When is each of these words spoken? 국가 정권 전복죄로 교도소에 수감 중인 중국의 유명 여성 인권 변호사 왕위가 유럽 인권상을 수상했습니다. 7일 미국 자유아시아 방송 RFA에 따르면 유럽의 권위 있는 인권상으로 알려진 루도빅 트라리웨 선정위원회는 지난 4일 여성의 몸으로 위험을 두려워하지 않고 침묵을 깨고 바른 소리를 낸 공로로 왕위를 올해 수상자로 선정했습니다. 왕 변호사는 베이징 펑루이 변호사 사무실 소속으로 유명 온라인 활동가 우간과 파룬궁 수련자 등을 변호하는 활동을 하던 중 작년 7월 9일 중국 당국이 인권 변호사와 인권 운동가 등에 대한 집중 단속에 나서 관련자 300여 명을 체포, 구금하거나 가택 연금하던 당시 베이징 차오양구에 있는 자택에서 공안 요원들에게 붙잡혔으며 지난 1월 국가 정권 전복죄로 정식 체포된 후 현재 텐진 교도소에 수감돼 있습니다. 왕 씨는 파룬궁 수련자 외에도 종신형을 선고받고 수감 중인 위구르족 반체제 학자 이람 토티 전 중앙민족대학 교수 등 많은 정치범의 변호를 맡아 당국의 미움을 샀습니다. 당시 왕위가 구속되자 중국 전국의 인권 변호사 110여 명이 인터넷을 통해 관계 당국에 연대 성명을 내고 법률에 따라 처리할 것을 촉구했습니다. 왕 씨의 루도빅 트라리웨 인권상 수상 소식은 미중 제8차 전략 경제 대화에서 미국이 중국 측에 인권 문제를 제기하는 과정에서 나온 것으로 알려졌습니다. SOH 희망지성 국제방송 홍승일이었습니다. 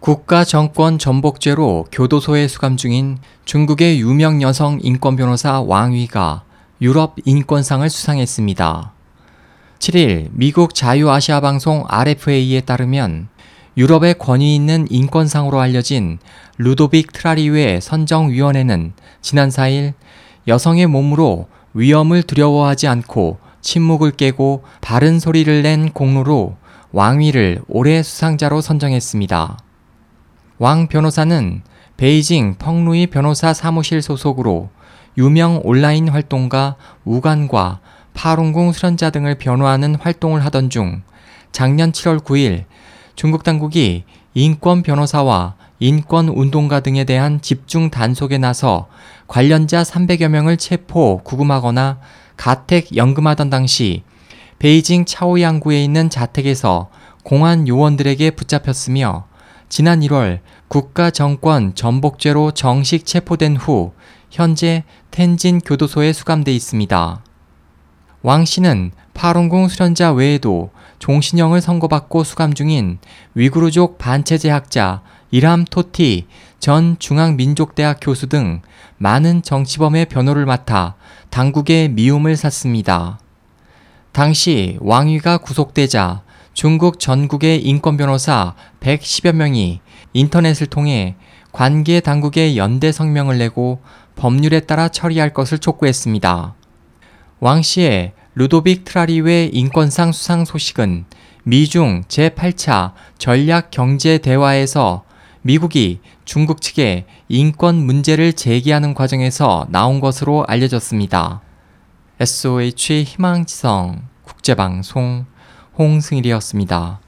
국가 0.00 0.44
정권 0.44 0.98
전복죄로 0.98 1.86
교도소에 1.90 2.48
수감 2.48 2.76
중인 2.76 3.18
중국의 3.44 4.00
유명 4.00 4.42
여성 4.42 4.78
인권 4.82 5.16
변호사 5.16 5.60
왕위가 5.60 6.44
유럽 6.80 7.16
인권상을 7.24 7.88
수상했습니다. 7.88 8.92
7일 9.78 10.28
미국 10.32 10.74
자유아시아 10.74 11.40
방송 11.40 11.84
RFA에 11.88 12.60
따르면 12.60 13.28
유럽의 13.76 14.18
권위 14.18 14.54
있는 14.54 14.86
인권상으로 14.90 15.60
알려진 15.60 16.18
루도빅 16.58 17.12
트라리웨 17.12 17.80
선정위원회는 17.80 18.92
지난 19.22 19.48
4일 19.48 19.94
여성의 20.46 20.86
몸으로 20.86 21.48
위험을 21.74 22.22
두려워하지 22.22 22.86
않고 22.86 23.38
침묵을 23.60 24.12
깨고 24.12 24.62
바른 24.80 25.18
소리를 25.18 25.62
낸 25.62 25.90
공로로 25.90 26.56
왕위를 26.92 27.62
올해 27.66 28.02
수상자로 28.02 28.60
선정했습니다. 28.60 29.65
왕 30.58 30.86
변호사는 30.86 31.60
베이징 31.98 32.54
펑루이 32.58 33.08
변호사 33.08 33.52
사무실 33.52 34.00
소속으로 34.00 34.70
유명 35.18 35.60
온라인 35.64 36.08
활동가 36.08 36.76
우간과 37.04 37.80
파룬궁 38.14 38.72
수련자 38.72 39.10
등을 39.10 39.34
변호하는 39.34 39.96
활동을 39.96 40.42
하던 40.46 40.70
중 40.70 41.02
작년 41.52 41.92
7월 41.92 42.20
9일 42.20 42.64
중국 43.16 43.44
당국이 43.44 44.04
인권 44.32 44.82
변호사와 44.82 45.56
인권 45.78 46.28
운동가 46.28 46.80
등에 46.80 47.04
대한 47.04 47.42
집중 47.42 47.90
단속에 47.90 48.38
나서 48.38 48.88
관련자 49.26 49.82
300여 49.82 50.28
명을 50.28 50.56
체포, 50.56 51.20
구금하거나 51.22 51.98
가택 52.38 52.96
연금하던 52.96 53.50
당시 53.50 54.04
베이징 54.58 55.04
차오양구에 55.04 55.84
있는 55.84 56.08
자택에서 56.08 56.88
공안 57.24 57.68
요원들에게 57.68 58.30
붙잡혔으며 58.30 59.26
지난 59.68 60.00
1월 60.00 60.40
국가 60.68 61.10
정권 61.10 61.74
전복죄로 61.74 62.52
정식 62.52 63.04
체포된 63.04 63.56
후 63.56 63.92
현재 64.30 64.84
텐진 65.10 65.60
교도소에 65.60 66.12
수감돼 66.12 66.54
있습니다. 66.54 67.22
왕 68.22 68.44
씨는 68.44 68.92
파룬궁 69.14 69.68
수련자 69.68 70.12
외에도 70.12 70.70
종신형을 70.98 71.60
선고받고 71.60 72.24
수감 72.24 72.54
중인 72.54 72.98
위구르족 73.34 73.98
반체제 73.98 74.50
학자 74.50 75.02
이람 75.30 75.64
토티 75.64 76.26
전 76.58 76.96
중앙민족대학 76.98 77.98
교수 78.00 78.28
등 78.28 78.62
많은 78.98 79.42
정치범의 79.42 80.06
변호를 80.06 80.46
맡아 80.46 80.94
당국의 81.30 81.90
미움을 81.90 82.36
샀습니다. 82.36 83.18
당시 84.12 84.78
왕위가 84.80 85.38
구속되자 85.38 86.22
중국 86.56 86.98
전국의 86.98 87.62
인권 87.66 87.98
변호사 87.98 88.54
110여 88.80 89.32
명이 89.32 89.80
인터넷을 90.14 90.66
통해 90.68 91.14
관계 91.52 92.00
당국에 92.00 92.56
연대 92.56 92.92
성명을 92.92 93.36
내고 93.36 93.82
법률에 94.16 94.60
따라 94.60 94.88
처리할 94.88 95.34
것을 95.34 95.58
촉구했습니다. 95.58 96.54
왕 97.40 97.60
씨의 97.60 98.14
루도빅 98.36 98.86
트라리웨 98.86 99.50
인권상 99.52 100.12
수상 100.12 100.46
소식은 100.46 101.04
미중 101.44 102.04
제8차 102.08 102.92
전략 103.18 103.70
경제 103.70 104.16
대화에서 104.16 105.04
미국이 105.42 106.00
중국 106.24 106.62
측에 106.62 107.04
인권 107.28 107.84
문제를 107.84 108.32
제기하는 108.32 108.94
과정에서 108.94 109.66
나온 109.68 110.00
것으로 110.00 110.46
알려졌습니다. 110.48 111.42
SOH 112.18 113.04
희망지성 113.04 114.08
국제방송 114.24 115.26
홍승일이었습니다. 115.78 117.05